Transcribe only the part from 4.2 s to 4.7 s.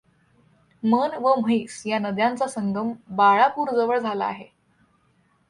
आहे.